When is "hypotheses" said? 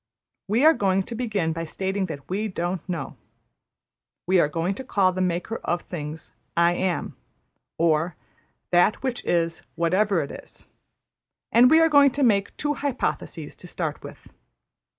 12.73-13.55